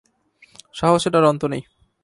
–সাহসের 0.75 1.13
আর 1.15 1.25
অন্ত 1.25 1.43
নেই! 1.45 1.63